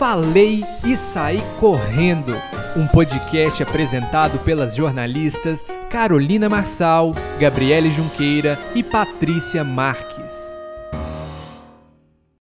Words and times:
Falei 0.00 0.64
e 0.82 0.96
Saí 0.96 1.40
Correndo, 1.60 2.32
um 2.74 2.88
podcast 2.88 3.62
apresentado 3.62 4.38
pelas 4.38 4.74
jornalistas 4.74 5.62
Carolina 5.90 6.48
Marçal, 6.48 7.12
Gabriele 7.38 7.90
Junqueira 7.90 8.58
e 8.74 8.82
Patrícia 8.82 9.62
Marques. 9.62 10.32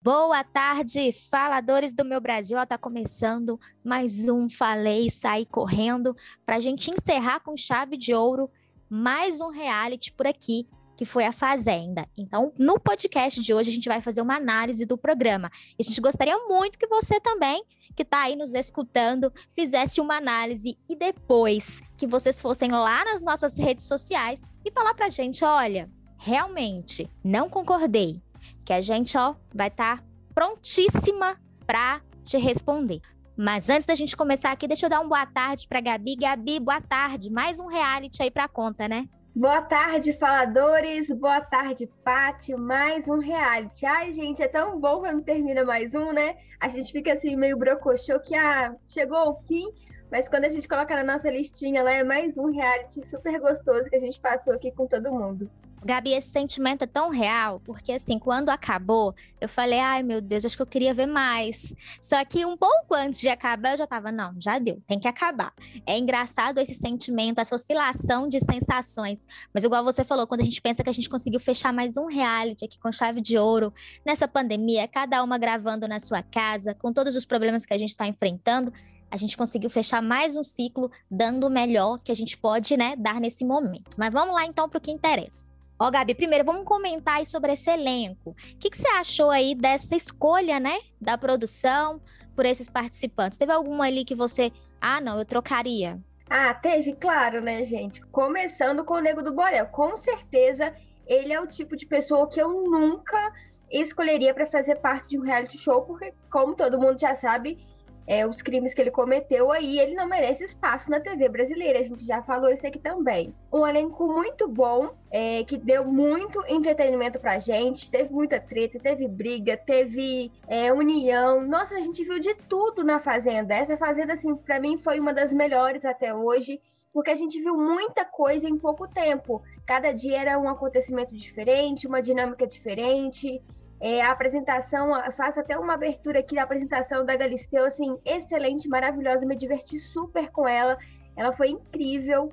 Boa 0.02 0.44
tarde, 0.44 1.10
faladores 1.30 1.94
do 1.94 2.04
meu 2.04 2.20
Brasil. 2.20 2.60
Está 2.60 2.76
começando 2.76 3.58
mais 3.82 4.28
um 4.28 4.50
Falei 4.50 5.06
e 5.06 5.10
Saí 5.10 5.46
Correndo 5.46 6.14
para 6.44 6.56
a 6.56 6.60
gente 6.60 6.90
encerrar 6.90 7.40
com 7.40 7.56
chave 7.56 7.96
de 7.96 8.12
ouro 8.12 8.50
mais 8.86 9.40
um 9.40 9.48
reality 9.48 10.12
por 10.12 10.26
aqui 10.26 10.68
que 10.96 11.04
foi 11.04 11.24
a 11.24 11.32
Fazenda. 11.32 12.08
Então, 12.16 12.52
no 12.58 12.80
podcast 12.80 13.40
de 13.40 13.52
hoje, 13.52 13.70
a 13.70 13.72
gente 13.72 13.88
vai 13.88 14.00
fazer 14.00 14.22
uma 14.22 14.36
análise 14.36 14.86
do 14.86 14.96
programa. 14.96 15.50
E 15.78 15.82
a 15.82 15.84
gente 15.84 16.00
gostaria 16.00 16.36
muito 16.48 16.78
que 16.78 16.86
você 16.86 17.20
também, 17.20 17.62
que 17.94 18.02
está 18.02 18.22
aí 18.22 18.34
nos 18.34 18.54
escutando, 18.54 19.32
fizesse 19.54 20.00
uma 20.00 20.16
análise 20.16 20.78
e 20.88 20.96
depois 20.96 21.82
que 21.96 22.06
vocês 22.06 22.40
fossem 22.40 22.70
lá 22.70 23.04
nas 23.04 23.20
nossas 23.20 23.56
redes 23.58 23.86
sociais 23.86 24.54
e 24.64 24.72
falar 24.72 24.94
pra 24.94 25.10
gente: 25.10 25.44
olha, 25.44 25.90
realmente 26.16 27.10
não 27.22 27.50
concordei. 27.50 28.22
Que 28.64 28.72
a 28.72 28.80
gente, 28.80 29.16
ó, 29.18 29.34
vai 29.54 29.68
estar 29.68 29.98
tá 29.98 30.04
prontíssima 30.34 31.40
para 31.66 32.00
te 32.24 32.36
responder. 32.38 33.00
Mas 33.36 33.68
antes 33.68 33.86
da 33.86 33.94
gente 33.94 34.16
começar 34.16 34.50
aqui, 34.50 34.66
deixa 34.66 34.86
eu 34.86 34.90
dar 34.90 35.00
uma 35.00 35.08
boa 35.08 35.26
tarde 35.26 35.68
para 35.68 35.80
Gabi. 35.80 36.16
Gabi, 36.16 36.58
boa 36.58 36.80
tarde. 36.80 37.30
Mais 37.30 37.60
um 37.60 37.66
reality 37.66 38.22
aí 38.22 38.30
para 38.30 38.48
conta, 38.48 38.88
né? 38.88 39.06
Boa 39.38 39.60
tarde, 39.60 40.14
faladores. 40.14 41.08
Boa 41.10 41.42
tarde, 41.42 41.86
Pátio. 42.02 42.56
Mais 42.56 43.06
um 43.06 43.18
reality. 43.18 43.84
Ai, 43.84 44.10
gente, 44.10 44.40
é 44.40 44.48
tão 44.48 44.80
bom 44.80 45.00
quando 45.00 45.22
termina 45.22 45.62
mais 45.62 45.94
um, 45.94 46.10
né? 46.10 46.36
A 46.58 46.68
gente 46.68 46.90
fica 46.90 47.12
assim 47.12 47.36
meio 47.36 47.58
brocochô 47.58 48.18
que 48.18 48.34
ah, 48.34 48.74
chegou 48.88 49.18
ao 49.18 49.42
fim, 49.42 49.70
mas 50.10 50.26
quando 50.26 50.46
a 50.46 50.48
gente 50.48 50.66
coloca 50.66 50.96
na 50.96 51.04
nossa 51.04 51.28
listinha 51.28 51.82
lá, 51.82 51.92
é 51.92 52.02
mais 52.02 52.38
um 52.38 52.50
reality 52.50 53.06
super 53.06 53.38
gostoso 53.38 53.90
que 53.90 53.96
a 53.96 54.00
gente 54.00 54.18
passou 54.18 54.54
aqui 54.54 54.72
com 54.72 54.86
todo 54.86 55.12
mundo. 55.12 55.50
Gabi, 55.86 56.14
esse 56.14 56.30
sentimento 56.30 56.82
é 56.82 56.86
tão 56.86 57.10
real, 57.10 57.60
porque 57.60 57.92
assim, 57.92 58.18
quando 58.18 58.50
acabou, 58.50 59.14
eu 59.40 59.48
falei, 59.48 59.78
ai 59.78 60.02
meu 60.02 60.20
Deus, 60.20 60.44
acho 60.44 60.56
que 60.56 60.62
eu 60.62 60.66
queria 60.66 60.92
ver 60.92 61.06
mais. 61.06 61.72
Só 62.00 62.22
que 62.24 62.44
um 62.44 62.56
pouco 62.56 62.92
antes 62.92 63.20
de 63.20 63.28
acabar, 63.28 63.70
eu 63.70 63.78
já 63.78 63.86
tava, 63.86 64.10
não, 64.10 64.34
já 64.36 64.58
deu, 64.58 64.82
tem 64.84 64.98
que 64.98 65.06
acabar. 65.06 65.52
É 65.86 65.96
engraçado 65.96 66.58
esse 66.58 66.74
sentimento, 66.74 67.40
essa 67.40 67.54
oscilação 67.54 68.26
de 68.26 68.40
sensações. 68.40 69.24
Mas 69.54 69.62
igual 69.62 69.84
você 69.84 70.02
falou, 70.02 70.26
quando 70.26 70.40
a 70.40 70.44
gente 70.44 70.60
pensa 70.60 70.82
que 70.82 70.90
a 70.90 70.92
gente 70.92 71.08
conseguiu 71.08 71.38
fechar 71.38 71.72
mais 71.72 71.96
um 71.96 72.06
reality 72.06 72.64
aqui 72.64 72.80
com 72.80 72.90
chave 72.90 73.20
de 73.20 73.38
ouro, 73.38 73.72
nessa 74.04 74.26
pandemia, 74.26 74.88
cada 74.88 75.22
uma 75.22 75.38
gravando 75.38 75.86
na 75.86 76.00
sua 76.00 76.20
casa, 76.20 76.74
com 76.74 76.92
todos 76.92 77.14
os 77.14 77.24
problemas 77.24 77.64
que 77.64 77.72
a 77.72 77.78
gente 77.78 77.90
está 77.90 78.08
enfrentando, 78.08 78.72
a 79.08 79.16
gente 79.16 79.36
conseguiu 79.36 79.70
fechar 79.70 80.02
mais 80.02 80.36
um 80.36 80.42
ciclo, 80.42 80.90
dando 81.08 81.46
o 81.46 81.50
melhor 81.50 82.00
que 82.00 82.10
a 82.10 82.16
gente 82.16 82.36
pode, 82.36 82.76
né, 82.76 82.96
dar 82.96 83.20
nesse 83.20 83.44
momento. 83.44 83.92
Mas 83.96 84.12
vamos 84.12 84.34
lá 84.34 84.44
então 84.44 84.68
para 84.68 84.78
o 84.78 84.80
que 84.80 84.90
interessa. 84.90 85.55
Ó, 85.78 85.90
Gabi, 85.90 86.14
primeiro 86.14 86.44
vamos 86.44 86.64
comentar 86.64 87.16
aí 87.16 87.26
sobre 87.26 87.52
esse 87.52 87.70
elenco. 87.70 88.30
O 88.30 88.34
que, 88.58 88.70
que, 88.70 88.78
você 88.78 88.88
achou 88.88 89.30
aí 89.30 89.54
dessa 89.54 89.94
escolha, 89.94 90.58
né, 90.58 90.78
da 90.98 91.18
produção 91.18 92.00
por 92.34 92.46
esses 92.46 92.68
participantes? 92.68 93.38
Teve 93.38 93.52
alguma 93.52 93.84
ali 93.84 94.04
que 94.04 94.14
você, 94.14 94.50
ah, 94.80 95.02
não, 95.02 95.18
eu 95.18 95.24
trocaria? 95.26 96.00
Ah, 96.30 96.54
teve, 96.54 96.94
claro, 96.94 97.42
né, 97.42 97.62
gente? 97.64 98.00
Começando 98.06 98.84
com 98.84 98.94
o 98.94 99.00
Nego 99.00 99.22
do 99.22 99.34
Borel. 99.34 99.66
Com 99.66 99.98
certeza, 99.98 100.74
ele 101.06 101.32
é 101.32 101.40
o 101.40 101.46
tipo 101.46 101.76
de 101.76 101.86
pessoa 101.86 102.28
que 102.28 102.40
eu 102.40 102.48
nunca 102.48 103.32
escolheria 103.70 104.32
para 104.32 104.46
fazer 104.46 104.76
parte 104.76 105.10
de 105.10 105.18
um 105.18 105.22
reality 105.22 105.58
show, 105.58 105.82
porque, 105.82 106.14
como 106.30 106.56
todo 106.56 106.80
mundo 106.80 106.98
já 106.98 107.14
sabe, 107.14 107.58
é, 108.06 108.26
os 108.26 108.40
crimes 108.40 108.72
que 108.72 108.80
ele 108.80 108.90
cometeu 108.90 109.50
aí, 109.50 109.80
ele 109.80 109.94
não 109.94 110.06
merece 110.06 110.44
espaço 110.44 110.88
na 110.88 111.00
TV 111.00 111.28
brasileira. 111.28 111.80
A 111.80 111.82
gente 111.82 112.06
já 112.06 112.22
falou 112.22 112.50
isso 112.50 112.66
aqui 112.66 112.78
também. 112.78 113.34
Um 113.52 113.66
elenco 113.66 114.06
muito 114.06 114.46
bom, 114.46 114.94
é, 115.10 115.42
que 115.44 115.56
deu 115.56 115.84
muito 115.84 116.42
entretenimento 116.46 117.18
pra 117.18 117.38
gente. 117.38 117.90
Teve 117.90 118.12
muita 118.12 118.38
treta, 118.38 118.78
teve 118.78 119.08
briga, 119.08 119.56
teve 119.56 120.30
é, 120.46 120.72
união. 120.72 121.42
Nossa, 121.42 121.74
a 121.74 121.80
gente 121.80 122.04
viu 122.04 122.20
de 122.20 122.34
tudo 122.48 122.84
na 122.84 123.00
Fazenda. 123.00 123.54
Essa 123.54 123.76
Fazenda, 123.76 124.12
assim, 124.12 124.36
pra 124.36 124.60
mim 124.60 124.78
foi 124.78 125.00
uma 125.00 125.12
das 125.12 125.32
melhores 125.32 125.84
até 125.84 126.14
hoje. 126.14 126.60
Porque 126.92 127.10
a 127.10 127.14
gente 127.14 127.38
viu 127.42 127.56
muita 127.58 128.04
coisa 128.04 128.48
em 128.48 128.56
pouco 128.56 128.88
tempo. 128.88 129.42
Cada 129.66 129.92
dia 129.92 130.18
era 130.18 130.38
um 130.38 130.48
acontecimento 130.48 131.14
diferente, 131.14 131.86
uma 131.86 132.00
dinâmica 132.00 132.46
diferente. 132.46 133.42
É, 133.80 134.02
a 134.02 134.10
apresentação, 134.10 134.90
faço 135.12 135.40
até 135.40 135.58
uma 135.58 135.74
abertura 135.74 136.20
aqui 136.20 136.34
da 136.34 136.44
apresentação 136.44 137.04
da 137.04 137.14
Galisteu, 137.14 137.66
assim, 137.66 137.98
excelente, 138.04 138.68
maravilhosa, 138.68 139.26
me 139.26 139.36
diverti 139.36 139.78
super 139.78 140.30
com 140.30 140.48
ela, 140.48 140.78
ela 141.14 141.32
foi 141.32 141.50
incrível. 141.50 142.32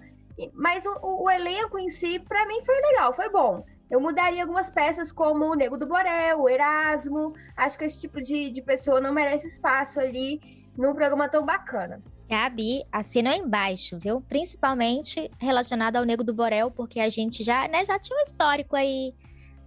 Mas 0.53 0.85
o, 0.85 1.23
o 1.23 1.29
elenco 1.29 1.77
em 1.77 1.89
si, 1.89 2.19
para 2.19 2.45
mim, 2.47 2.63
foi 2.63 2.75
legal, 2.81 3.13
foi 3.13 3.29
bom. 3.29 3.63
Eu 3.89 3.99
mudaria 3.99 4.41
algumas 4.41 4.69
peças, 4.69 5.11
como 5.11 5.45
o 5.45 5.53
Nego 5.53 5.77
do 5.77 5.85
Borel, 5.85 6.41
o 6.41 6.49
Erasmo. 6.49 7.33
Acho 7.55 7.77
que 7.77 7.85
esse 7.85 7.99
tipo 7.99 8.19
de, 8.19 8.49
de 8.49 8.61
pessoa 8.61 8.99
não 8.99 9.13
merece 9.13 9.47
espaço 9.47 9.99
ali 9.99 10.41
num 10.75 10.95
programa 10.95 11.29
tão 11.29 11.45
bacana. 11.45 12.01
Gabi 12.27 12.83
assina 12.91 13.35
embaixo, 13.35 13.99
viu? 13.99 14.21
Principalmente 14.21 15.29
relacionado 15.37 15.97
ao 15.97 16.05
Nego 16.05 16.23
do 16.23 16.33
Borel, 16.33 16.71
porque 16.71 16.99
a 16.99 17.09
gente 17.09 17.43
já, 17.43 17.67
né, 17.67 17.85
já 17.85 17.99
tinha 17.99 18.17
um 18.17 18.23
histórico 18.23 18.75
aí 18.75 19.13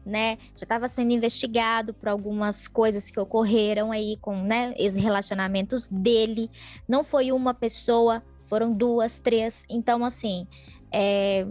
né? 0.06 0.39
Já 0.55 0.62
estava 0.62 0.89
sendo 0.89 1.12
investigado 1.12 1.93
por 1.93 2.09
algumas 2.09 2.69
coisas 2.69 3.11
que 3.11 3.19
ocorreram 3.19 3.91
aí 3.91 4.17
com, 4.21 4.41
né, 4.41 4.72
os 4.78 4.94
relacionamentos 4.94 5.89
dele. 5.89 6.49
Não 6.89 7.03
foi 7.03 7.33
uma 7.33 7.53
pessoa, 7.53 8.22
foram 8.44 8.72
duas, 8.72 9.19
três. 9.19 9.65
Então, 9.69 10.05
assim, 10.05 10.47
é... 10.93 11.47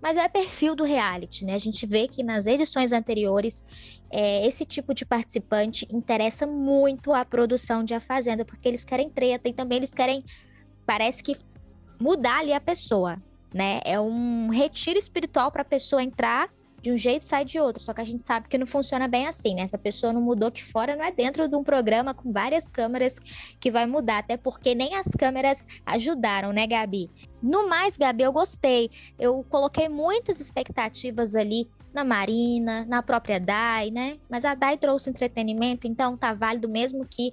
Mas 0.00 0.16
é 0.16 0.28
perfil 0.28 0.76
do 0.76 0.84
reality, 0.84 1.44
né? 1.44 1.54
A 1.54 1.58
gente 1.58 1.84
vê 1.84 2.06
que 2.06 2.22
nas 2.22 2.46
edições 2.46 2.92
anteriores, 2.92 3.66
é, 4.08 4.46
esse 4.46 4.64
tipo 4.64 4.94
de 4.94 5.04
participante 5.04 5.88
interessa 5.90 6.46
muito 6.46 7.12
a 7.12 7.24
produção 7.24 7.82
de 7.82 7.94
A 7.94 7.98
Fazenda, 7.98 8.44
porque 8.44 8.68
eles 8.68 8.84
querem 8.84 9.10
treta 9.10 9.48
e 9.48 9.52
também 9.52 9.78
eles 9.78 9.92
querem, 9.92 10.24
parece 10.86 11.20
que, 11.20 11.36
mudar 12.00 12.38
ali 12.38 12.52
a 12.52 12.60
pessoa, 12.60 13.20
né? 13.52 13.80
É 13.84 13.98
um 13.98 14.50
retiro 14.50 14.96
espiritual 14.96 15.50
para 15.50 15.62
a 15.62 15.64
pessoa 15.64 16.00
entrar 16.00 16.48
de 16.80 16.92
um 16.92 16.96
jeito 16.96 17.24
sai 17.24 17.44
de 17.44 17.58
outro. 17.58 17.82
Só 17.82 17.92
que 17.92 18.00
a 18.00 18.04
gente 18.04 18.24
sabe 18.24 18.48
que 18.48 18.58
não 18.58 18.66
funciona 18.66 19.08
bem 19.08 19.26
assim, 19.26 19.54
né? 19.54 19.62
Essa 19.62 19.78
pessoa 19.78 20.12
não 20.12 20.20
mudou 20.20 20.50
que 20.50 20.62
fora, 20.62 20.96
não 20.96 21.04
é 21.04 21.12
dentro 21.12 21.48
de 21.48 21.56
um 21.56 21.62
programa 21.62 22.14
com 22.14 22.32
várias 22.32 22.70
câmeras 22.70 23.18
que 23.60 23.70
vai 23.70 23.86
mudar, 23.86 24.18
até 24.18 24.36
porque 24.36 24.74
nem 24.74 24.94
as 24.94 25.08
câmeras 25.18 25.66
ajudaram, 25.84 26.52
né, 26.52 26.66
Gabi? 26.66 27.10
No 27.42 27.68
mais, 27.68 27.96
Gabi, 27.96 28.22
eu 28.22 28.32
gostei. 28.32 28.90
Eu 29.18 29.44
coloquei 29.48 29.88
muitas 29.88 30.40
expectativas 30.40 31.34
ali 31.34 31.68
na 31.92 32.04
Marina, 32.04 32.84
na 32.86 33.02
própria 33.02 33.40
Dai, 33.40 33.90
né? 33.90 34.18
Mas 34.28 34.44
a 34.44 34.54
Dai 34.54 34.76
trouxe 34.76 35.10
entretenimento, 35.10 35.86
então 35.86 36.16
tá 36.16 36.32
válido 36.32 36.68
mesmo 36.68 37.06
que 37.06 37.32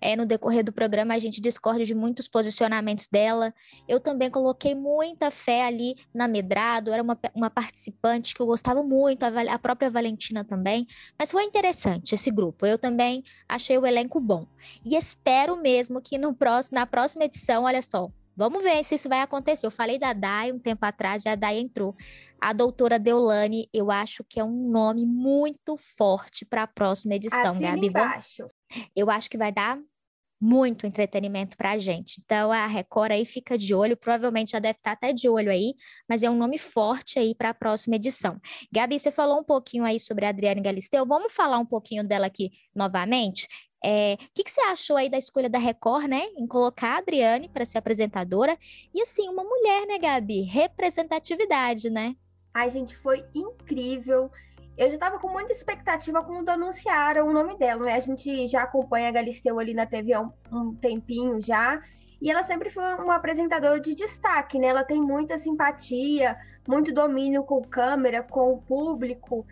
é, 0.00 0.14
no 0.14 0.26
decorrer 0.26 0.62
do 0.62 0.72
programa 0.72 1.14
a 1.14 1.18
gente 1.18 1.40
discorde 1.40 1.84
de 1.84 1.94
muitos 1.94 2.28
posicionamentos 2.28 3.08
dela. 3.08 3.52
Eu 3.88 3.98
também 3.98 4.30
coloquei 4.30 4.74
muita 4.74 5.30
fé 5.30 5.64
ali 5.64 5.96
na 6.14 6.28
Medrado, 6.28 6.92
era 6.92 7.02
uma, 7.02 7.18
uma 7.34 7.50
participante 7.50 8.34
que 8.34 8.40
eu 8.40 8.46
gostava 8.46 8.82
muito, 8.82 9.22
a, 9.22 9.28
a 9.52 9.58
própria 9.58 9.90
Valentina 9.90 10.44
também. 10.44 10.86
Mas 11.18 11.30
foi 11.30 11.44
interessante 11.44 12.14
esse 12.14 12.30
grupo. 12.30 12.66
Eu 12.66 12.78
também 12.78 13.24
achei 13.48 13.78
o 13.78 13.86
elenco 13.86 14.20
bom. 14.20 14.46
E 14.84 14.96
espero 14.96 15.56
mesmo 15.56 16.00
que 16.00 16.18
no 16.18 16.34
próximo, 16.34 16.78
na 16.78 16.86
próxima 16.86 17.24
edição, 17.24 17.64
olha 17.64 17.82
só, 17.82 18.10
Vamos 18.36 18.62
ver 18.62 18.84
se 18.84 18.96
isso 18.96 19.08
vai 19.08 19.20
acontecer. 19.20 19.66
Eu 19.66 19.70
falei 19.70 19.98
da 19.98 20.12
Dai 20.12 20.52
um 20.52 20.58
tempo 20.58 20.84
atrás, 20.84 21.24
e 21.24 21.28
a 21.28 21.34
Dai 21.34 21.58
entrou. 21.58 21.94
A 22.40 22.52
doutora 22.52 22.98
Deolane, 22.98 23.68
eu 23.72 23.90
acho 23.90 24.22
que 24.24 24.38
é 24.38 24.44
um 24.44 24.70
nome 24.70 25.06
muito 25.06 25.76
forte 25.76 26.44
para 26.44 26.64
a 26.64 26.66
próxima 26.66 27.14
edição, 27.14 27.52
Assina 27.52 27.74
Gabi. 27.74 27.86
Embaixo. 27.86 28.44
Eu 28.94 29.10
acho 29.10 29.30
que 29.30 29.38
vai 29.38 29.50
dar 29.50 29.78
muito 30.40 30.86
entretenimento 30.86 31.56
para 31.56 31.72
a 31.72 31.78
gente. 31.78 32.20
Então, 32.24 32.52
a 32.52 32.66
Record 32.66 33.12
aí 33.12 33.24
fica 33.24 33.56
de 33.56 33.74
olho, 33.74 33.96
provavelmente 33.96 34.52
já 34.52 34.58
deve 34.58 34.78
estar 34.78 34.92
até 34.92 35.12
de 35.12 35.28
olho 35.28 35.50
aí, 35.50 35.74
mas 36.08 36.22
é 36.22 36.30
um 36.30 36.36
nome 36.36 36.58
forte 36.58 37.18
aí 37.18 37.34
para 37.34 37.50
a 37.50 37.54
próxima 37.54 37.96
edição. 37.96 38.38
Gabi, 38.72 38.98
você 38.98 39.10
falou 39.10 39.40
um 39.40 39.44
pouquinho 39.44 39.84
aí 39.84 39.98
sobre 39.98 40.26
a 40.26 40.28
Adriane 40.28 40.60
Galisteu, 40.60 41.06
vamos 41.06 41.32
falar 41.32 41.58
um 41.58 41.66
pouquinho 41.66 42.04
dela 42.04 42.26
aqui 42.26 42.50
novamente? 42.74 43.48
É, 43.84 44.14
o 44.14 44.18
que, 44.34 44.42
que, 44.42 44.50
você 44.50 44.60
achou 44.62 44.96
aí 44.96 45.08
da 45.08 45.18
escolha 45.18 45.48
da 45.48 45.58
Record, 45.58 46.06
né, 46.06 46.22
em 46.36 46.46
colocar 46.46 46.94
a 46.94 46.98
Adriane 46.98 47.48
para 47.48 47.64
ser 47.64 47.78
apresentadora? 47.78 48.56
E 48.92 49.02
assim, 49.02 49.28
uma 49.28 49.44
mulher, 49.44 49.86
né, 49.86 49.98
Gabi? 49.98 50.42
Representatividade, 50.42 51.90
né? 51.90 52.16
Ai, 52.52 52.70
gente, 52.70 52.96
foi 52.96 53.24
incrível. 53.34 54.30
Eu 54.76 54.88
já 54.88 54.94
estava 54.94 55.18
com 55.18 55.28
muita 55.28 55.52
expectativa 55.52 56.22
quando 56.22 56.48
anunciaram 56.48 57.28
o 57.28 57.32
nome 57.32 57.56
dela, 57.56 57.84
né? 57.84 57.94
A 57.94 58.00
gente 58.00 58.48
já 58.48 58.62
acompanha 58.62 59.08
a 59.08 59.12
Galisteu 59.12 59.58
ali 59.58 59.72
na 59.72 59.86
TV 59.86 60.12
há 60.12 60.20
um, 60.20 60.32
um 60.52 60.74
tempinho 60.74 61.40
já. 61.40 61.82
E 62.20 62.30
ela 62.30 62.42
sempre 62.44 62.70
foi 62.70 62.82
uma 62.94 63.16
apresentadora 63.16 63.80
de 63.80 63.94
destaque, 63.94 64.58
né? 64.58 64.68
Ela 64.68 64.84
tem 64.84 65.00
muita 65.00 65.38
simpatia, 65.38 66.36
muito 66.66 66.92
domínio 66.92 67.42
com 67.44 67.62
câmera, 67.62 68.22
com 68.22 68.52
o 68.52 68.62
público. 68.62 69.46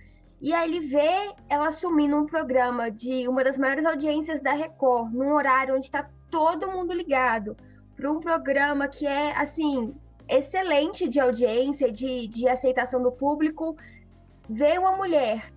E 0.45 0.53
aí 0.53 0.69
ele 0.77 0.81
vê 0.89 1.33
ela 1.49 1.69
assumindo 1.69 2.19
um 2.19 2.27
programa 2.27 2.91
de 2.91 3.27
uma 3.27 3.43
das 3.43 3.57
maiores 3.57 3.87
audiências 3.87 4.43
da 4.43 4.53
Record, 4.53 5.11
num 5.11 5.33
horário 5.33 5.75
onde 5.75 5.87
está 5.87 6.07
todo 6.31 6.71
mundo 6.71 6.93
ligado, 6.93 7.57
para 7.97 8.13
um 8.13 8.21
programa 8.21 8.87
que 8.87 9.07
é, 9.07 9.35
assim, 9.39 9.97
excelente 10.29 11.09
de 11.09 11.19
audiência, 11.19 11.91
de, 11.91 12.29
de 12.29 12.47
aceitação 12.47 13.03
do 13.03 13.11
público, 13.11 13.75
ver 14.47 14.79
uma 14.79 14.95
mulher 14.95 15.51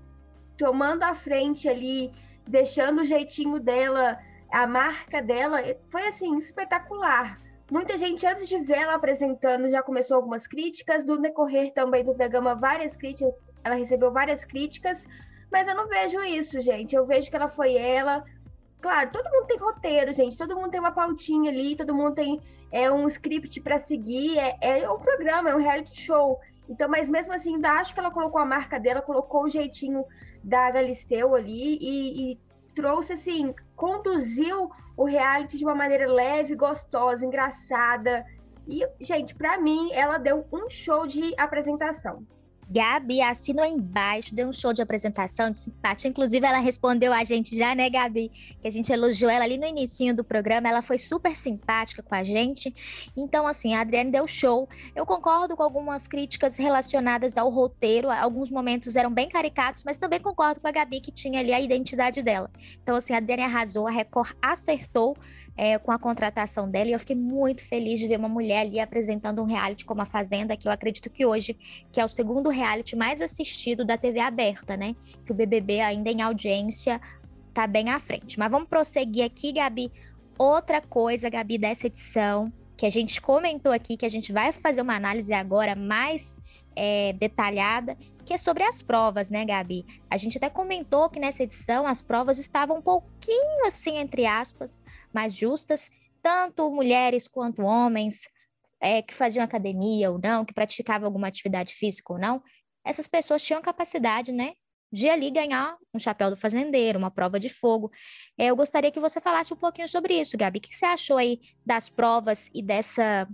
tomando 0.57 1.03
a 1.03 1.13
frente 1.13 1.67
ali, 1.67 2.09
deixando 2.47 3.01
o 3.01 3.05
jeitinho 3.05 3.59
dela, 3.59 4.17
a 4.49 4.65
marca 4.65 5.21
dela, 5.21 5.57
foi 5.91 6.07
assim, 6.07 6.37
espetacular. 6.37 7.41
Muita 7.69 7.97
gente, 7.97 8.25
antes 8.25 8.47
de 8.47 8.57
ver 8.59 8.77
ela 8.77 8.93
apresentando, 8.93 9.69
já 9.69 9.83
começou 9.83 10.15
algumas 10.15 10.47
críticas. 10.47 11.05
No 11.05 11.17
decorrer 11.17 11.73
também 11.73 12.05
do 12.05 12.15
programa, 12.15 12.55
várias 12.55 12.95
críticas. 12.95 13.33
Ela 13.63 13.75
recebeu 13.75 14.12
várias 14.12 14.44
críticas, 14.45 15.04
mas 15.51 15.68
eu 15.68 15.75
não 15.75 15.88
vejo 15.88 16.21
isso, 16.21 16.62
gente. 16.62 16.95
Eu 16.95 17.06
vejo 17.06 17.30
que 17.30 17.36
ela 17.36 17.50
foi 17.50 17.75
ela. 17.75 18.24
Claro, 18.81 19.12
todo 19.12 19.31
mundo 19.31 19.48
tem 19.48 19.57
roteiro, 19.57 20.13
gente. 20.13 20.38
Todo 20.38 20.56
mundo 20.56 20.69
tem 20.69 20.80
uma 20.80 20.92
pautinha 20.92 21.51
ali, 21.51 21.75
todo 21.75 21.95
mundo 21.95 22.15
tem 22.15 22.42
é, 22.71 22.92
um 22.92 23.07
script 23.07 23.59
para 23.62 23.80
seguir. 23.80 24.38
É, 24.38 24.81
é 24.81 24.89
um 24.89 25.00
programa, 25.00 25.50
é 25.50 25.56
um 25.56 25.59
reality 25.59 26.01
show. 26.01 26.39
Então, 26.69 26.89
mas 26.89 27.09
mesmo 27.09 27.33
assim, 27.33 27.56
ainda 27.56 27.71
acho 27.71 27.94
que 27.94 28.00
ela 28.00 28.12
colocou 28.12 28.42
a 28.42 28.45
marca 28.45 28.80
dela, 28.80 29.01
colocou 29.01 29.44
o 29.44 29.50
jeitinho 29.50 30.06
da 30.44 30.69
Galisteu 30.69 31.33
ali 31.33 31.77
e, 31.81 32.31
e 32.31 32.39
trouxe, 32.75 33.13
assim, 33.13 33.56
conduziu 33.75 34.69
o 34.95 35.06
reality 35.06 35.57
de 35.57 35.63
uma 35.63 35.75
maneira 35.75 36.07
leve, 36.07 36.56
gostosa, 36.56 37.25
engraçada. 37.25 38.25
E, 38.68 38.86
gente, 39.00 39.33
para 39.33 39.57
mim, 39.59 39.92
ela 39.94 40.18
deu 40.18 40.45
um 40.51 40.69
show 40.69 41.07
de 41.07 41.33
apresentação. 41.38 42.25
Gabi 42.69 43.21
assinou 43.21 43.65
embaixo, 43.65 44.35
deu 44.35 44.49
um 44.49 44.53
show 44.53 44.73
de 44.73 44.81
apresentação 44.81 45.49
de 45.49 45.59
simpatia. 45.59 46.09
Inclusive, 46.09 46.45
ela 46.45 46.59
respondeu 46.59 47.13
a 47.13 47.23
gente 47.23 47.57
já, 47.57 47.73
né, 47.73 47.89
Gabi? 47.89 48.29
Que 48.61 48.67
a 48.67 48.71
gente 48.71 48.91
elogiou 48.91 49.31
ela 49.31 49.45
ali 49.45 49.57
no 49.57 49.65
início 49.65 50.13
do 50.13 50.23
programa. 50.23 50.67
Ela 50.67 50.81
foi 50.81 50.97
super 50.97 51.35
simpática 51.35 52.03
com 52.03 52.13
a 52.13 52.23
gente. 52.23 53.11
Então, 53.15 53.47
assim, 53.47 53.73
a 53.73 53.81
Adriane 53.81 54.11
deu 54.11 54.27
show. 54.27 54.67
Eu 54.95 55.05
concordo 55.05 55.55
com 55.55 55.63
algumas 55.63 56.07
críticas 56.07 56.57
relacionadas 56.57 57.37
ao 57.37 57.49
roteiro. 57.49 58.11
Alguns 58.11 58.51
momentos 58.51 58.95
eram 58.95 59.11
bem 59.11 59.29
caricatos, 59.29 59.83
mas 59.85 59.97
também 59.97 60.19
concordo 60.19 60.59
com 60.59 60.67
a 60.67 60.71
Gabi 60.71 60.99
que 60.99 61.11
tinha 61.11 61.39
ali 61.39 61.53
a 61.53 61.61
identidade 61.61 62.21
dela. 62.21 62.51
Então, 62.83 62.95
assim, 62.95 63.13
a 63.13 63.17
Adriane 63.17 63.43
arrasou, 63.43 63.87
a 63.87 63.91
Record 63.91 64.35
acertou 64.41 65.15
é, 65.57 65.77
com 65.79 65.91
a 65.91 65.97
contratação 65.97 66.69
dela. 66.69 66.89
E 66.89 66.93
eu 66.93 66.99
fiquei 66.99 67.15
muito 67.15 67.63
feliz 67.63 67.99
de 67.99 68.07
ver 68.07 68.19
uma 68.19 68.29
mulher 68.29 68.61
ali 68.61 68.79
apresentando 68.79 69.41
um 69.41 69.45
reality 69.45 69.85
como 69.85 70.01
a 70.01 70.05
Fazenda, 70.05 70.55
que 70.55 70.67
eu 70.67 70.71
acredito 70.71 71.09
que 71.09 71.25
hoje, 71.25 71.57
que 71.91 71.99
é 71.99 72.05
o 72.05 72.09
segundo 72.09 72.49
reality 72.57 72.95
mais 72.95 73.21
assistido 73.21 73.86
da 73.86 73.98
TV 73.98 74.19
aberta, 74.19 74.75
né? 74.75 74.95
Que 75.25 75.31
o 75.31 75.36
BBB 75.36 75.80
ainda 75.80 76.09
em 76.09 76.21
audiência 76.21 77.00
tá 77.54 77.65
bem 77.65 77.89
à 77.89 78.00
frente. 78.00 78.38
Mas 78.38 78.51
vamos 78.51 78.68
prosseguir 78.68 79.24
aqui, 79.24 79.54
Gabi. 79.54 79.92
Outra 80.38 80.81
coisa, 80.81 81.30
Gabi, 81.30 81.57
dessa 81.57 81.88
edição 81.88 82.51
que 82.77 82.86
a 82.86 82.89
gente 82.89 83.19
comentou 83.19 83.71
aqui, 83.71 83.98
que 83.98 84.06
a 84.06 84.09
gente 84.09 84.31
vai 84.31 84.51
fazer 84.51 84.81
uma 84.81 84.95
análise 84.95 85.33
agora 85.33 85.75
mais 85.75 86.38
é, 86.75 87.13
detalhada, 87.13 87.98
que 88.24 88.33
é 88.33 88.38
sobre 88.38 88.63
as 88.63 88.83
provas, 88.83 89.31
né, 89.31 89.44
Gabi? 89.44 89.83
A 90.09 90.18
gente 90.18 90.38
até 90.38 90.50
comentou 90.50 91.09
que 91.09 91.19
nessa 91.19 91.42
edição 91.42 91.88
as 91.88 92.04
provas 92.04 92.38
estavam 92.38 92.77
um 92.77 92.81
pouquinho 92.81 93.65
assim, 93.65 93.98
entre 93.98 94.27
aspas, 94.27 94.81
mais 95.12 95.33
justas, 95.33 95.89
tanto 96.21 96.69
mulheres 96.69 97.27
quanto 97.27 97.63
homens, 97.63 98.30
é, 98.81 99.01
que 99.01 99.13
faziam 99.13 99.44
academia 99.44 100.12
ou 100.12 100.19
não, 100.19 100.45
que 100.45 100.53
praticavam 100.53 101.07
alguma 101.07 101.27
atividade 101.27 101.74
física 101.74 102.13
ou 102.13 102.19
não, 102.19 102.41
essas 102.85 103.07
pessoas 103.07 103.44
tinham 103.44 103.62
capacidade, 103.62 104.31
né, 104.31 104.53
de 104.91 105.09
ali 105.09 105.29
ganhar 105.29 105.75
um 105.94 106.00
chapéu 106.00 106.29
do 106.29 106.38
fazendeiro, 106.38 106.97
uma 106.97 107.12
prova 107.12 107.39
de 107.39 107.50
fogo. 107.50 107.91
É, 108.38 108.47
eu 108.47 108.56
gostaria 108.56 108.91
que 108.91 109.00
você 109.00 109.19
falasse 109.19 109.53
um 109.53 109.57
pouquinho 109.57 109.88
sobre 109.88 110.19
isso, 110.19 110.38
Gabi. 110.38 110.59
O 110.59 110.62
que 110.62 110.74
você 110.74 110.85
achou 110.85 111.18
aí 111.18 111.41
das 111.65 111.89
provas 111.89 112.50
e 112.53 112.63
dessa 112.63 113.27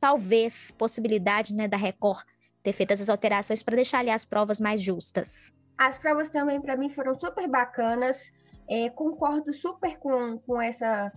talvez 0.00 0.70
possibilidade, 0.70 1.54
né, 1.54 1.68
da 1.68 1.76
Record 1.76 2.24
ter 2.62 2.72
feito 2.72 2.92
essas 2.92 3.08
alterações 3.08 3.62
para 3.62 3.76
deixar 3.76 4.00
ali 4.00 4.10
as 4.10 4.24
provas 4.24 4.58
mais 4.58 4.82
justas. 4.82 5.54
As 5.78 5.98
provas 5.98 6.28
também, 6.30 6.60
para 6.60 6.76
mim, 6.76 6.90
foram 6.90 7.14
super 7.18 7.46
bacanas. 7.48 8.18
É, 8.68 8.90
concordo 8.90 9.54
super 9.54 9.96
com, 9.98 10.38
com 10.38 10.60
essa 10.60 11.12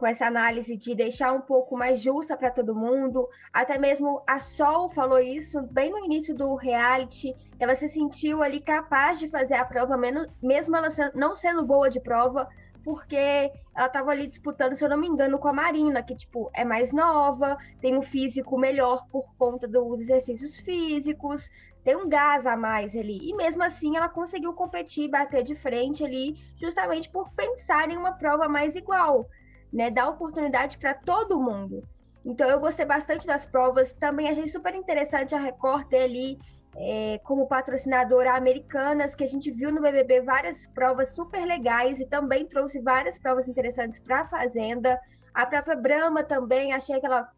com 0.00 0.06
essa 0.06 0.24
análise 0.24 0.78
de 0.78 0.94
deixar 0.94 1.30
um 1.34 1.42
pouco 1.42 1.76
mais 1.76 2.00
justa 2.00 2.34
para 2.34 2.50
todo 2.50 2.74
mundo. 2.74 3.28
Até 3.52 3.76
mesmo 3.76 4.22
a 4.26 4.38
Sol 4.38 4.88
falou 4.88 5.20
isso 5.20 5.60
bem 5.70 5.90
no 5.90 6.02
início 6.02 6.34
do 6.34 6.54
reality. 6.54 7.36
Ela 7.58 7.76
se 7.76 7.86
sentiu 7.86 8.42
ali 8.42 8.60
capaz 8.60 9.18
de 9.18 9.28
fazer 9.28 9.54
a 9.54 9.64
prova, 9.64 9.98
mesmo 10.42 10.74
ela 10.74 10.88
não 11.14 11.36
sendo 11.36 11.66
boa 11.66 11.90
de 11.90 12.00
prova, 12.00 12.48
porque 12.82 13.52
ela 13.76 13.88
estava 13.88 14.10
ali 14.10 14.26
disputando, 14.26 14.74
se 14.74 14.82
eu 14.82 14.88
não 14.88 14.96
me 14.96 15.06
engano, 15.06 15.38
com 15.38 15.48
a 15.48 15.52
Marina, 15.52 16.02
que, 16.02 16.16
tipo, 16.16 16.50
é 16.54 16.64
mais 16.64 16.92
nova, 16.92 17.58
tem 17.78 17.94
um 17.94 18.00
físico 18.00 18.58
melhor 18.58 19.06
por 19.12 19.34
conta 19.36 19.68
dos 19.68 20.00
exercícios 20.00 20.58
físicos, 20.60 21.46
tem 21.84 21.94
um 21.94 22.08
gás 22.08 22.46
a 22.46 22.56
mais 22.56 22.96
ali. 22.96 23.18
E 23.22 23.34
mesmo 23.34 23.62
assim 23.62 23.98
ela 23.98 24.08
conseguiu 24.08 24.54
competir, 24.54 25.10
bater 25.10 25.44
de 25.44 25.54
frente 25.54 26.02
ali, 26.02 26.36
justamente 26.58 27.10
por 27.10 27.30
pensar 27.32 27.90
em 27.90 27.98
uma 27.98 28.12
prova 28.12 28.48
mais 28.48 28.74
igual, 28.74 29.28
né? 29.72 29.90
Dar 29.90 30.08
oportunidade 30.08 30.78
para 30.78 30.94
todo 30.94 31.40
mundo. 31.40 31.82
Então 32.24 32.48
eu 32.48 32.60
gostei 32.60 32.84
bastante 32.84 33.26
das 33.26 33.46
provas. 33.46 33.92
Também 33.94 34.28
achei 34.28 34.48
super 34.48 34.74
interessante 34.74 35.34
a 35.34 35.38
Record 35.38 35.88
ter 35.88 36.02
ali 36.02 36.38
é, 36.76 37.18
como 37.24 37.48
patrocinadora 37.48 38.34
Americanas, 38.34 39.14
que 39.14 39.24
a 39.24 39.26
gente 39.26 39.50
viu 39.50 39.72
no 39.72 39.80
BBB 39.80 40.20
várias 40.22 40.66
provas 40.68 41.14
super 41.14 41.44
legais 41.44 41.98
e 42.00 42.06
também 42.06 42.46
trouxe 42.46 42.80
várias 42.80 43.18
provas 43.18 43.48
interessantes 43.48 44.00
para 44.00 44.20
a 44.20 44.28
Fazenda. 44.28 45.00
A 45.34 45.46
própria 45.46 45.76
Brahma 45.76 46.22
também, 46.22 46.72
achei 46.72 46.96
aquela, 46.96 47.28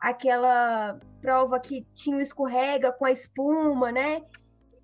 aquela 0.00 0.98
prova 1.20 1.60
que 1.60 1.86
tinha 1.94 2.16
o 2.16 2.20
escorrega 2.20 2.92
com 2.92 3.04
a 3.04 3.12
espuma, 3.12 3.92
né? 3.92 4.22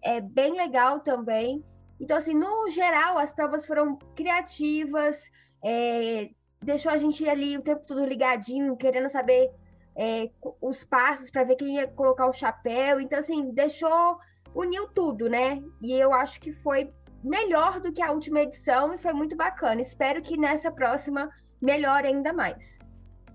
É 0.02 0.20
bem 0.20 0.52
legal 0.52 1.00
também. 1.00 1.64
Então, 1.98 2.16
assim, 2.16 2.34
no 2.34 2.68
geral, 2.70 3.18
as 3.18 3.32
provas 3.32 3.64
foram 3.66 3.96
criativas, 4.14 5.18
é, 5.64 6.30
deixou 6.62 6.90
a 6.90 6.96
gente 6.96 7.28
ali 7.28 7.56
o 7.56 7.62
tempo 7.62 7.84
todo 7.86 8.04
ligadinho, 8.04 8.76
querendo 8.76 9.10
saber 9.10 9.50
é, 9.96 10.30
os 10.60 10.84
passos 10.84 11.30
para 11.30 11.44
ver 11.44 11.56
quem 11.56 11.76
ia 11.76 11.88
colocar 11.88 12.26
o 12.26 12.32
chapéu. 12.32 13.00
Então, 13.00 13.18
assim, 13.18 13.50
deixou, 13.50 14.18
uniu 14.54 14.88
tudo, 14.88 15.28
né? 15.28 15.62
E 15.82 15.92
eu 15.92 16.12
acho 16.12 16.40
que 16.40 16.52
foi 16.52 16.92
melhor 17.22 17.80
do 17.80 17.92
que 17.92 18.02
a 18.02 18.12
última 18.12 18.40
edição 18.40 18.94
e 18.94 18.98
foi 18.98 19.12
muito 19.12 19.36
bacana. 19.36 19.80
Espero 19.80 20.22
que 20.22 20.36
nessa 20.36 20.70
próxima 20.70 21.30
melhore 21.60 22.06
ainda 22.06 22.32
mais. 22.32 22.76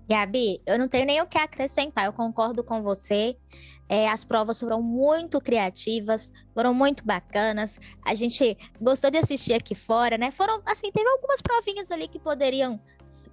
Gabi, 0.08 0.60
eu 0.66 0.78
não 0.78 0.88
tenho 0.88 1.06
nem 1.06 1.20
o 1.20 1.26
que 1.26 1.38
acrescentar, 1.38 2.06
eu 2.06 2.12
concordo 2.12 2.62
com 2.64 2.82
você. 2.82 3.36
É, 3.88 4.08
as 4.08 4.24
provas 4.24 4.58
foram 4.58 4.80
muito 4.82 5.38
criativas, 5.38 6.32
foram 6.54 6.72
muito 6.72 7.04
bacanas. 7.04 7.78
A 8.02 8.14
gente 8.14 8.56
gostou 8.80 9.10
de 9.10 9.18
assistir 9.18 9.52
aqui 9.52 9.74
fora, 9.74 10.16
né? 10.16 10.30
Foram, 10.30 10.62
assim, 10.64 10.90
teve 10.90 11.06
algumas 11.10 11.42
provinhas 11.42 11.90
ali 11.90 12.08
que 12.08 12.18
poderiam, 12.18 12.80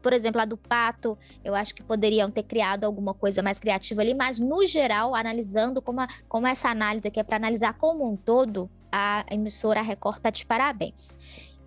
por 0.02 0.12
exemplo, 0.12 0.42
a 0.42 0.46
do 0.46 0.58
pato, 0.58 1.18
eu 1.46 1.56
acho 1.56 1.74
que 1.74 1.82
poderiam 1.82 2.30
ter 2.30 2.44
criado 2.44 2.84
alguma 2.84 3.14
coisa 3.14 3.42
mais 3.42 3.58
criativa 3.60 4.02
ali, 4.02 4.14
mas 4.14 4.38
no 4.38 4.66
geral, 4.66 5.16
analisando 5.16 5.82
como, 5.82 6.02
a, 6.02 6.08
como 6.28 6.46
essa 6.46 6.68
análise 6.68 7.08
aqui 7.08 7.22
é 7.22 7.24
para 7.24 7.38
analisar 7.38 7.78
como 7.78 8.06
um 8.12 8.18
todo, 8.18 8.70
a 8.92 9.26
emissora 9.32 9.82
Record 9.82 10.20
tá 10.20 10.30
de 10.30 10.46
parabéns. 10.46 11.16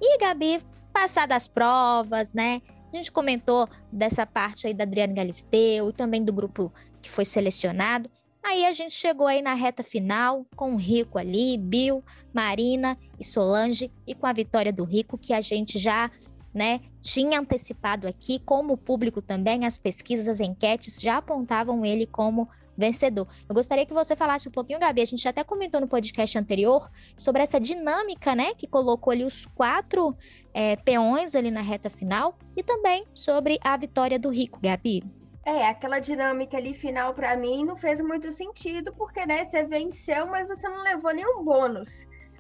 E, 0.01 0.19
Gabi, 0.19 0.61
passadas 0.93 1.37
as 1.37 1.49
provas, 1.49 2.35
né? 2.35 2.61
A 2.93 2.97
gente 2.97 3.11
comentou 3.11 3.67
dessa 3.91 4.27
parte 4.27 4.67
aí 4.67 4.75
da 4.75 4.85
Adriane 4.85 5.15
Galisteu 5.15 5.89
e 5.89 5.93
também 5.93 6.23
do 6.23 6.33
grupo 6.33 6.71
que 7.01 7.09
foi 7.09 7.25
selecionado. 7.25 8.11
Aí 8.43 8.67
a 8.67 8.73
gente 8.73 8.95
chegou 8.95 9.27
aí 9.27 9.41
na 9.41 9.55
reta 9.55 9.83
final 9.83 10.45
com 10.55 10.75
o 10.75 10.77
Rico 10.77 11.17
ali, 11.17 11.57
Bill, 11.57 12.05
Marina 12.35 12.99
e 13.19 13.25
Solange 13.25 13.91
e 14.07 14.15
com 14.15 14.27
a 14.27 14.33
vitória 14.33 14.73
do 14.73 14.85
Rico 14.85 15.17
que 15.17 15.33
a 15.33 15.41
gente 15.41 15.79
já, 15.79 16.11
né, 16.53 16.81
tinha 17.01 17.39
antecipado 17.39 18.07
aqui, 18.07 18.41
como 18.41 18.75
o 18.75 18.79
público 18.79 19.23
também, 19.23 19.65
as 19.65 19.79
pesquisas, 19.79 20.29
as 20.29 20.41
enquetes 20.41 21.01
já 21.01 21.19
apontavam 21.19 21.85
ele 21.85 22.07
como 22.07 22.49
vencedor. 22.77 23.27
Eu 23.49 23.55
gostaria 23.55 23.87
que 23.87 23.93
você 23.93 24.17
falasse 24.17 24.49
um 24.49 24.53
pouquinho, 24.53 24.79
Gabi, 24.79 25.03
a 25.03 25.05
gente 25.05 25.27
até 25.29 25.45
comentou 25.45 25.81
no 25.81 25.89
podcast 25.89 26.39
anterior 26.39 26.91
sobre 27.17 27.43
essa 27.43 27.61
dinâmica, 27.61 28.35
né, 28.35 28.55
que 28.55 28.67
colocou 28.67 29.13
ali 29.13 29.25
os 29.25 29.47
quatro 29.47 30.17
é, 30.55 30.77
peões 30.77 31.35
ali 31.35 31.51
na 31.51 31.61
reta 31.61 31.91
final 31.91 32.37
e 32.57 32.63
também 32.63 33.05
sobre 33.15 33.59
a 33.63 33.77
vitória 33.77 34.19
do 34.19 34.31
Rico, 34.31 34.61
Gabi. 34.63 35.03
É, 35.45 35.67
aquela 35.67 35.99
dinâmica 35.99 36.57
ali 36.57 36.73
final 36.73 37.15
para 37.15 37.37
mim 37.37 37.65
não 37.65 37.77
fez 37.77 38.01
muito 38.01 38.31
sentido, 38.31 38.95
porque, 38.95 39.27
né, 39.27 39.45
você 39.45 39.65
venceu, 39.65 40.27
mas 40.27 40.47
você 40.47 40.69
não 40.69 40.83
levou 40.83 41.13
nenhum 41.13 41.43
bônus, 41.43 41.89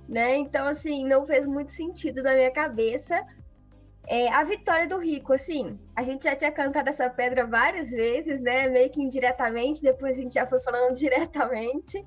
né? 0.08 0.36
Então, 0.36 0.68
assim, 0.68 1.04
não 1.04 1.26
fez 1.26 1.44
muito 1.44 1.72
sentido 1.72 2.22
na 2.22 2.34
minha 2.34 2.52
cabeça. 2.52 3.26
É, 4.06 4.28
a 4.32 4.42
vitória 4.42 4.88
do 4.88 4.98
Rico, 4.98 5.32
assim, 5.32 5.78
a 5.94 6.02
gente 6.02 6.24
já 6.24 6.34
tinha 6.34 6.50
cantado 6.50 6.90
essa 6.90 7.08
pedra 7.08 7.46
várias 7.46 7.88
vezes, 7.90 8.40
né? 8.40 8.68
Meio 8.68 8.90
que 8.90 9.00
indiretamente, 9.00 9.80
depois 9.80 10.18
a 10.18 10.22
gente 10.22 10.34
já 10.34 10.46
foi 10.46 10.60
falando 10.60 10.94
diretamente. 10.96 12.04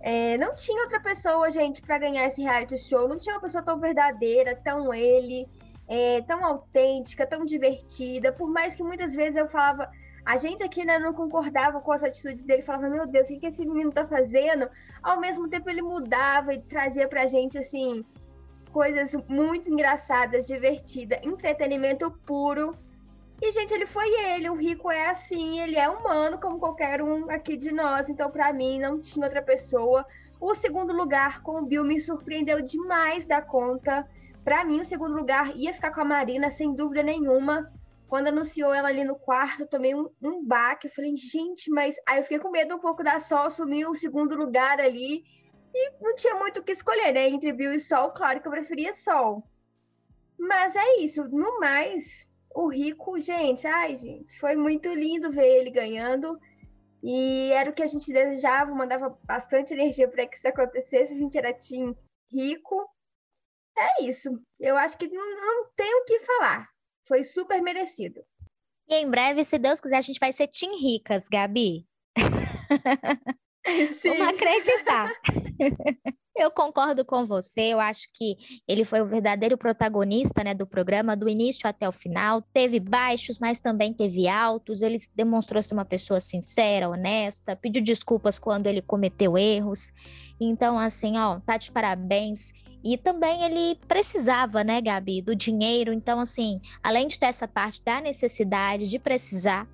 É, 0.00 0.38
não 0.38 0.54
tinha 0.54 0.82
outra 0.82 1.00
pessoa, 1.00 1.50
gente, 1.50 1.82
para 1.82 1.98
ganhar 1.98 2.26
esse 2.26 2.42
reality 2.42 2.78
show. 2.78 3.08
Não 3.08 3.18
tinha 3.18 3.34
uma 3.34 3.40
pessoa 3.40 3.62
tão 3.62 3.78
verdadeira, 3.78 4.56
tão 4.56 4.94
ele, 4.94 5.46
é, 5.88 6.22
tão 6.22 6.44
autêntica, 6.44 7.26
tão 7.26 7.44
divertida. 7.44 8.32
Por 8.32 8.48
mais 8.48 8.74
que 8.74 8.82
muitas 8.82 9.14
vezes 9.14 9.36
eu 9.36 9.48
falava, 9.48 9.90
a 10.24 10.36
gente 10.36 10.62
aqui 10.62 10.84
né, 10.84 10.98
não 10.98 11.12
concordava 11.12 11.80
com 11.80 11.92
as 11.92 12.02
atitudes 12.02 12.42
dele, 12.42 12.62
falava, 12.62 12.88
meu 12.88 13.06
Deus, 13.06 13.26
o 13.26 13.28
que, 13.28 13.40
que 13.40 13.46
esse 13.46 13.64
menino 13.64 13.92
tá 13.92 14.06
fazendo? 14.06 14.68
Ao 15.02 15.20
mesmo 15.20 15.48
tempo 15.48 15.70
ele 15.70 15.82
mudava 15.82 16.52
e 16.52 16.62
trazia 16.62 17.06
pra 17.06 17.26
gente, 17.26 17.56
assim, 17.58 18.04
coisas 18.76 19.10
muito 19.26 19.70
engraçadas, 19.70 20.46
divertidas, 20.46 21.18
entretenimento 21.22 22.10
puro. 22.26 22.76
E, 23.40 23.50
gente, 23.50 23.72
ele 23.72 23.86
foi 23.86 24.06
ele. 24.06 24.50
O 24.50 24.54
Rico 24.54 24.90
é 24.90 25.08
assim, 25.08 25.60
ele 25.60 25.76
é 25.76 25.88
humano 25.88 26.38
como 26.38 26.58
qualquer 26.58 27.00
um 27.00 27.30
aqui 27.30 27.56
de 27.56 27.72
nós. 27.72 28.06
Então, 28.06 28.30
para 28.30 28.52
mim, 28.52 28.78
não 28.78 29.00
tinha 29.00 29.24
outra 29.24 29.40
pessoa. 29.40 30.04
O 30.38 30.54
segundo 30.54 30.92
lugar 30.92 31.40
com 31.40 31.52
o 31.52 31.64
Bill 31.64 31.84
me 31.84 31.98
surpreendeu 31.98 32.60
demais 32.60 33.24
da 33.24 33.40
conta. 33.40 34.06
Para 34.44 34.62
mim, 34.62 34.82
o 34.82 34.86
segundo 34.86 35.16
lugar 35.16 35.56
ia 35.56 35.72
ficar 35.72 35.90
com 35.90 36.02
a 36.02 36.04
Marina, 36.04 36.50
sem 36.50 36.74
dúvida 36.74 37.02
nenhuma. 37.02 37.72
Quando 38.06 38.26
anunciou 38.26 38.74
ela 38.74 38.88
ali 38.88 39.04
no 39.04 39.16
quarto, 39.16 39.66
tomei 39.66 39.94
um, 39.94 40.10
um 40.22 40.44
baque. 40.44 40.88
Eu 40.88 40.92
falei, 40.92 41.16
gente, 41.16 41.70
mas. 41.70 41.96
Aí 42.06 42.18
eu 42.18 42.24
fiquei 42.24 42.38
com 42.38 42.50
medo 42.50 42.74
um 42.74 42.78
pouco 42.78 43.02
da 43.02 43.20
Sol 43.20 43.46
assumir 43.46 43.86
o 43.86 43.94
segundo 43.94 44.36
lugar 44.36 44.78
ali. 44.78 45.24
E 45.78 45.92
não 46.00 46.14
tinha 46.16 46.34
muito 46.36 46.60
o 46.60 46.62
que 46.64 46.72
escolher, 46.72 47.12
né? 47.12 47.28
Entre 47.28 47.52
Bill 47.52 47.74
e 47.74 47.80
Sol, 47.80 48.10
claro 48.12 48.40
que 48.40 48.48
eu 48.48 48.52
preferia 48.52 48.94
Sol. 48.94 49.46
Mas 50.38 50.74
é 50.74 51.00
isso. 51.00 51.22
No 51.24 51.60
mais, 51.60 52.26
o 52.54 52.66
Rico, 52.68 53.20
gente, 53.20 53.66
ai, 53.66 53.94
gente, 53.94 54.40
foi 54.40 54.56
muito 54.56 54.88
lindo 54.88 55.30
ver 55.30 55.46
ele 55.46 55.70
ganhando. 55.70 56.40
E 57.02 57.50
era 57.52 57.68
o 57.68 57.74
que 57.74 57.82
a 57.82 57.86
gente 57.86 58.10
desejava, 58.10 58.74
mandava 58.74 59.18
bastante 59.24 59.74
energia 59.74 60.08
para 60.08 60.26
que 60.26 60.36
isso 60.36 60.48
acontecesse. 60.48 61.12
A 61.12 61.16
gente 61.16 61.36
era 61.36 61.52
Team 61.52 61.94
Rico. 62.32 62.90
É 63.76 64.02
isso. 64.04 64.30
Eu 64.58 64.78
acho 64.78 64.96
que 64.96 65.06
não, 65.08 65.40
não 65.40 65.70
tem 65.76 65.94
o 65.94 66.04
que 66.06 66.20
falar. 66.20 66.66
Foi 67.06 67.22
super 67.22 67.60
merecido. 67.60 68.24
E 68.88 68.94
em 68.94 69.10
breve, 69.10 69.44
se 69.44 69.58
Deus 69.58 69.78
quiser, 69.78 69.98
a 69.98 70.00
gente 70.00 70.18
vai 70.18 70.32
ser 70.32 70.48
Team 70.48 70.72
Ricas, 70.80 71.28
Gabi. 71.28 71.86
Sim. 74.00 74.08
Vamos 74.10 74.28
acreditar. 74.28 75.12
Eu 76.38 76.50
concordo 76.50 77.02
com 77.02 77.24
você, 77.24 77.72
eu 77.72 77.80
acho 77.80 78.08
que 78.12 78.36
ele 78.68 78.84
foi 78.84 79.00
o 79.00 79.06
verdadeiro 79.06 79.56
protagonista 79.56 80.44
né, 80.44 80.52
do 80.52 80.66
programa, 80.66 81.16
do 81.16 81.30
início 81.30 81.66
até 81.66 81.88
o 81.88 81.92
final. 81.92 82.42
Teve 82.52 82.78
baixos, 82.78 83.38
mas 83.38 83.58
também 83.58 83.94
teve 83.94 84.28
altos. 84.28 84.82
Ele 84.82 84.98
demonstrou 85.14 85.62
ser 85.62 85.72
uma 85.72 85.86
pessoa 85.86 86.20
sincera, 86.20 86.90
honesta, 86.90 87.56
pediu 87.56 87.82
desculpas 87.82 88.38
quando 88.38 88.66
ele 88.66 88.82
cometeu 88.82 89.38
erros. 89.38 89.90
Então, 90.38 90.78
assim, 90.78 91.16
ó, 91.16 91.40
tá 91.40 91.56
de 91.56 91.72
parabéns. 91.72 92.52
E 92.84 92.98
também 92.98 93.42
ele 93.42 93.80
precisava, 93.88 94.62
né, 94.62 94.82
Gabi, 94.82 95.22
do 95.22 95.34
dinheiro. 95.34 95.90
Então, 95.90 96.20
assim, 96.20 96.60
além 96.82 97.08
de 97.08 97.18
ter 97.18 97.26
essa 97.26 97.48
parte 97.48 97.82
da 97.82 97.98
necessidade 97.98 98.90
de 98.90 98.98
precisar, 98.98 99.66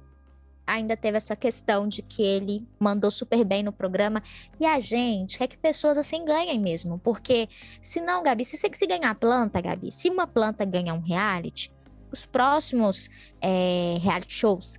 ainda 0.72 0.96
teve 0.96 1.16
essa 1.16 1.36
questão 1.36 1.86
de 1.86 2.02
que 2.02 2.22
ele 2.22 2.66
mandou 2.78 3.10
super 3.10 3.44
bem 3.44 3.62
no 3.62 3.72
programa. 3.72 4.22
E 4.58 4.64
a 4.64 4.80
gente 4.80 5.38
quer 5.38 5.46
que 5.46 5.56
pessoas 5.56 5.98
assim 5.98 6.24
ganhem 6.24 6.58
mesmo. 6.58 6.98
Porque, 6.98 7.48
se 7.80 8.00
não, 8.00 8.22
Gabi, 8.22 8.44
se 8.44 8.56
você 8.56 8.86
ganhar 8.86 9.14
planta, 9.14 9.60
Gabi, 9.60 9.92
se 9.92 10.08
uma 10.08 10.26
planta 10.26 10.64
ganhar 10.64 10.94
um 10.94 11.00
reality, 11.00 11.70
os 12.10 12.24
próximos 12.24 13.08
é, 13.40 13.98
reality 14.00 14.34
shows, 14.34 14.78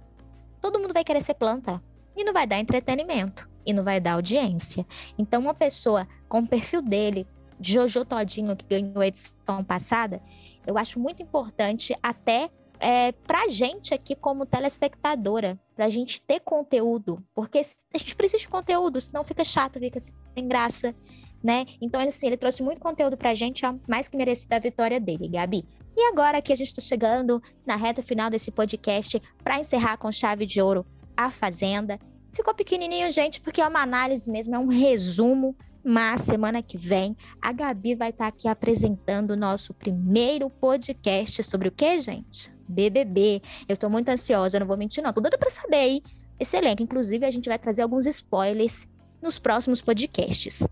todo 0.61 0.79
mundo 0.79 0.93
vai 0.93 1.03
querer 1.03 1.21
ser 1.21 1.35
planta. 1.35 1.81
E 2.15 2.23
não 2.23 2.33
vai 2.33 2.47
dar 2.47 2.59
entretenimento. 2.59 3.49
E 3.65 3.71
não 3.71 3.83
vai 3.83 3.99
dar 3.99 4.13
audiência. 4.13 4.85
Então, 5.17 5.41
uma 5.41 5.53
pessoa 5.53 6.07
com 6.27 6.39
o 6.39 6.47
perfil 6.47 6.81
dele, 6.81 7.27
Jojo 7.59 8.03
Todinho, 8.03 8.55
que 8.55 8.65
ganhou 8.65 8.99
a 8.99 9.07
edição 9.07 9.63
passada, 9.63 10.21
eu 10.65 10.77
acho 10.77 10.99
muito 10.99 11.23
importante 11.23 11.95
até 12.01 12.49
é, 12.83 13.13
para 13.13 13.43
a 13.43 13.47
gente 13.47 13.93
aqui 13.93 14.13
como 14.13 14.45
telespectadora, 14.45 15.57
para 15.73 15.85
a 15.85 15.89
gente 15.89 16.21
ter 16.21 16.41
conteúdo, 16.41 17.23
porque 17.33 17.59
a 17.59 17.97
gente 17.97 18.13
precisa 18.13 18.41
de 18.41 18.49
conteúdo, 18.49 18.99
senão 18.99 19.23
fica 19.23 19.41
chato, 19.43 19.79
fica 19.79 19.99
sem 20.01 20.47
graça, 20.47 20.93
né? 21.41 21.65
Então, 21.81 22.01
assim, 22.01 22.27
ele 22.27 22.35
trouxe 22.35 22.61
muito 22.61 22.81
conteúdo 22.81 23.15
para 23.15 23.29
a 23.29 23.33
gente, 23.33 23.65
ó, 23.65 23.73
mais 23.87 24.09
que 24.09 24.17
merecida 24.17 24.57
a 24.57 24.59
vitória 24.59 24.99
dele, 24.99 25.29
Gabi. 25.29 25.65
E 25.95 26.01
agora 26.11 26.41
que 26.41 26.51
a 26.51 26.55
gente 26.55 26.67
está 26.67 26.81
chegando 26.81 27.41
na 27.65 27.77
reta 27.77 28.03
final 28.03 28.29
desse 28.29 28.51
podcast, 28.51 29.21
para 29.41 29.59
encerrar 29.59 29.95
com 29.95 30.11
chave 30.11 30.45
de 30.45 30.61
ouro 30.61 30.85
a 31.15 31.29
Fazenda. 31.29 31.97
Ficou 32.33 32.53
pequenininho, 32.53 33.09
gente, 33.11 33.39
porque 33.39 33.61
é 33.61 33.67
uma 33.67 33.81
análise 33.81 34.29
mesmo, 34.29 34.55
é 34.55 34.59
um 34.59 34.67
resumo 34.67 35.55
mas 35.85 36.21
semana 36.21 36.63
que 36.63 36.77
vem 36.77 37.13
a 37.41 37.51
Gabi 37.51 37.93
vai 37.93 38.09
estar 38.09 38.23
tá 38.23 38.29
aqui 38.29 38.47
apresentando 38.47 39.31
o 39.31 39.35
nosso 39.35 39.73
primeiro 39.73 40.49
podcast 40.49 41.43
sobre 41.43 41.67
o 41.67 41.71
que, 41.71 41.99
gente? 41.99 42.49
BBB. 42.73 43.41
Eu 43.69 43.77
tô 43.77 43.89
muito 43.89 44.09
ansiosa, 44.09 44.59
não 44.59 44.67
vou 44.67 44.77
mentir, 44.77 45.03
não. 45.03 45.13
Tô 45.13 45.21
doida 45.21 45.37
pra 45.37 45.49
saber 45.49 45.77
aí 45.77 46.03
esse 46.39 46.57
elenco. 46.57 46.83
Inclusive, 46.83 47.25
a 47.25 47.31
gente 47.31 47.47
vai 47.47 47.59
trazer 47.59 47.81
alguns 47.81 48.05
spoilers 48.05 48.87
nos 49.21 49.39
próximos 49.39 49.81
podcasts. 49.81 50.67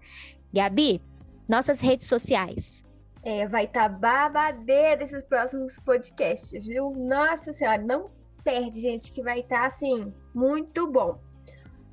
Gabi, 0.53 1.01
nossas 1.48 1.79
redes 1.79 2.08
sociais. 2.08 2.84
É, 3.24 3.48
vai 3.48 3.65
estar 3.65 3.88
tá 3.88 3.89
babadeira 3.89 5.03
esses 5.03 5.24
próximos 5.25 5.74
podcasts, 5.86 6.65
viu? 6.65 6.91
Nossa 6.91 7.53
Senhora, 7.53 7.81
não 7.81 8.10
perde, 8.43 8.81
gente, 8.81 9.12
que 9.12 9.22
vai 9.22 9.41
estar, 9.41 9.70
tá, 9.70 9.75
assim, 9.75 10.12
muito 10.34 10.91
bom. 10.91 11.20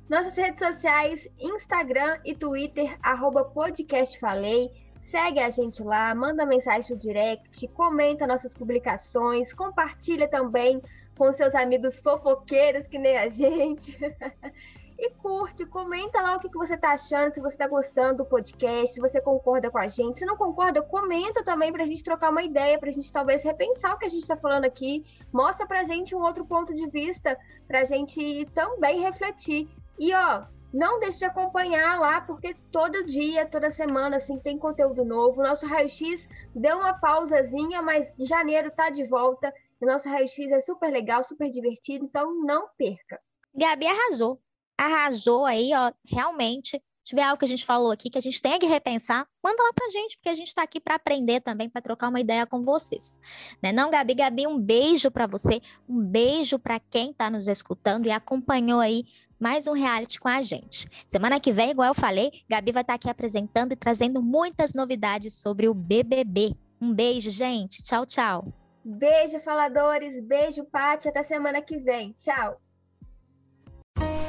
Nossas 0.09 0.35
redes 0.35 0.57
sociais, 0.57 1.27
Instagram 1.39 2.17
e 2.25 2.33
Twitter, 2.33 2.97
arroba 3.03 3.45
podcastfalei. 3.45 4.71
Segue 5.09 5.39
a 5.39 5.49
gente 5.49 5.81
lá, 5.81 6.13
manda 6.13 6.45
mensagem 6.45 6.91
no 6.91 6.97
direct, 6.97 7.67
comenta 7.69 8.27
nossas 8.27 8.53
publicações, 8.53 9.51
compartilha 9.51 10.27
também 10.27 10.79
com 11.17 11.33
seus 11.33 11.55
amigos 11.55 11.97
fofoqueiros 11.99 12.85
que 12.87 12.99
nem 12.99 13.17
a 13.17 13.27
gente. 13.27 13.97
e 14.99 15.09
curte, 15.11 15.65
comenta 15.65 16.21
lá 16.21 16.35
o 16.35 16.39
que, 16.39 16.47
que 16.47 16.57
você 16.57 16.75
está 16.75 16.91
achando, 16.91 17.33
se 17.33 17.41
você 17.41 17.55
está 17.55 17.67
gostando 17.67 18.17
do 18.17 18.25
podcast, 18.25 18.93
se 18.93 18.99
você 18.99 19.19
concorda 19.19 19.71
com 19.71 19.79
a 19.79 19.87
gente. 19.87 20.19
Se 20.19 20.25
não 20.25 20.37
concorda, 20.37 20.81
comenta 20.81 21.43
também 21.43 21.71
para 21.71 21.83
a 21.83 21.87
gente 21.87 22.03
trocar 22.03 22.29
uma 22.29 22.43
ideia, 22.43 22.77
para 22.77 22.89
a 22.89 22.93
gente 22.93 23.11
talvez 23.11 23.41
repensar 23.41 23.95
o 23.95 23.97
que 23.97 24.05
a 24.05 24.09
gente 24.09 24.21
está 24.21 24.37
falando 24.37 24.65
aqui. 24.65 25.03
Mostra 25.33 25.65
para 25.65 25.79
a 25.79 25.85
gente 25.85 26.13
um 26.13 26.21
outro 26.21 26.45
ponto 26.45 26.71
de 26.75 26.87
vista, 26.87 27.35
para 27.67 27.81
a 27.81 27.85
gente 27.85 28.45
também 28.53 28.99
refletir. 28.99 29.67
E 29.97 30.13
ó, 30.13 30.43
não 30.73 30.99
deixe 30.99 31.19
de 31.19 31.25
acompanhar 31.25 31.99
lá, 31.99 32.21
porque 32.21 32.55
todo 32.71 33.05
dia, 33.05 33.47
toda 33.47 33.71
semana, 33.71 34.17
assim, 34.17 34.39
tem 34.39 34.57
conteúdo 34.57 35.03
novo. 35.03 35.41
Nosso 35.41 35.65
raio-x 35.65 36.27
deu 36.55 36.77
uma 36.77 36.93
pausazinha, 36.93 37.81
mas 37.81 38.11
janeiro 38.19 38.71
tá 38.71 38.89
de 38.89 39.05
volta. 39.05 39.53
O 39.81 39.85
nosso 39.85 40.07
raio-x 40.07 40.51
é 40.51 40.59
super 40.59 40.91
legal, 40.91 41.23
super 41.23 41.49
divertido, 41.49 42.05
então 42.05 42.33
não 42.43 42.67
perca. 42.77 43.19
Gabi 43.55 43.87
arrasou. 43.87 44.39
Arrasou 44.77 45.45
aí, 45.45 45.71
ó, 45.73 45.91
realmente. 46.05 46.81
Se 47.03 47.15
tiver 47.15 47.23
algo 47.23 47.39
que 47.39 47.45
a 47.45 47.47
gente 47.47 47.65
falou 47.65 47.91
aqui 47.91 48.09
que 48.09 48.19
a 48.19 48.21
gente 48.21 48.39
tenha 48.39 48.59
que 48.59 48.67
repensar, 48.67 49.25
manda 49.43 49.63
lá 49.63 49.73
pra 49.73 49.89
gente, 49.89 50.15
porque 50.17 50.29
a 50.29 50.35
gente 50.35 50.53
tá 50.53 50.61
aqui 50.61 50.79
para 50.79 50.93
aprender 50.93 51.41
também, 51.41 51.67
para 51.67 51.81
trocar 51.81 52.09
uma 52.09 52.19
ideia 52.19 52.45
com 52.45 52.61
vocês. 52.61 53.19
Né 53.63 53.71
não, 53.71 53.89
Gabi? 53.89 54.13
Gabi, 54.13 54.45
um 54.45 54.59
beijo 54.59 55.09
para 55.09 55.25
você, 55.25 55.59
um 55.87 55.99
beijo 55.99 56.59
para 56.59 56.79
quem 56.79 57.11
tá 57.11 57.29
nos 57.29 57.47
escutando 57.47 58.05
e 58.05 58.11
acompanhou 58.11 58.79
aí 58.79 59.05
mais 59.39 59.65
um 59.67 59.73
reality 59.73 60.19
com 60.19 60.27
a 60.27 60.41
gente. 60.41 60.87
Semana 61.05 61.39
que 61.39 61.51
vem, 61.51 61.71
igual 61.71 61.87
eu 61.87 61.95
falei, 61.95 62.31
Gabi 62.49 62.71
vai 62.71 62.81
estar 62.81 62.95
aqui 62.95 63.09
apresentando 63.09 63.71
e 63.71 63.75
trazendo 63.75 64.21
muitas 64.21 64.73
novidades 64.73 65.33
sobre 65.33 65.67
o 65.67 65.73
BBB. 65.73 66.55
Um 66.81 66.93
beijo, 66.93 67.31
gente. 67.31 67.81
Tchau, 67.81 68.05
tchau. 68.05 68.53
Beijo, 68.83 69.39
faladores. 69.39 70.21
Beijo, 70.23 70.63
Paty. 70.65 71.09
Até 71.09 71.23
semana 71.23 71.61
que 71.61 71.77
vem. 71.77 72.15
Tchau. 72.19 72.59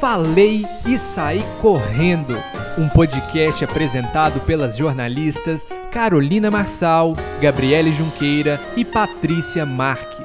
Falei 0.00 0.62
e 0.86 0.98
saí 0.98 1.40
correndo. 1.60 2.34
Um 2.78 2.88
podcast 2.88 3.64
apresentado 3.64 4.40
pelas 4.40 4.76
jornalistas 4.76 5.66
Carolina 5.92 6.50
Marçal, 6.50 7.12
Gabriele 7.40 7.92
Junqueira 7.92 8.58
e 8.76 8.84
Patrícia 8.84 9.66
Marques. 9.66 10.19